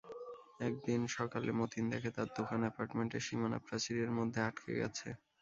[0.59, 5.07] একদিন সকালে মতিন দেখে, তার দোকান অ্যাপার্টমেন্টের সীমানাপ্রাচীরের মধ্যে আটকে গেছে।